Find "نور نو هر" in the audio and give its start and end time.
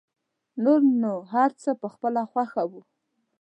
0.63-1.49